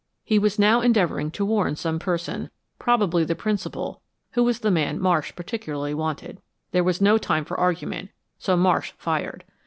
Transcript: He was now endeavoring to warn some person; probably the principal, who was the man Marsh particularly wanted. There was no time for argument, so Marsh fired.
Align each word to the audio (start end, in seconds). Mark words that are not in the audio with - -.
He 0.23 0.39
was 0.39 0.57
now 0.57 0.81
endeavoring 0.81 1.29
to 1.29 1.45
warn 1.45 1.75
some 1.75 1.99
person; 1.99 2.49
probably 2.79 3.23
the 3.23 3.35
principal, 3.35 4.01
who 4.31 4.43
was 4.43 4.61
the 4.61 4.71
man 4.71 4.99
Marsh 4.99 5.35
particularly 5.35 5.93
wanted. 5.93 6.41
There 6.71 6.83
was 6.83 7.01
no 7.01 7.19
time 7.19 7.45
for 7.45 7.59
argument, 7.59 8.09
so 8.39 8.57
Marsh 8.57 8.93
fired. 8.97 9.43